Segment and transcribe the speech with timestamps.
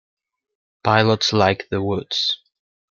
[0.83, 2.39] Pilots like the woods.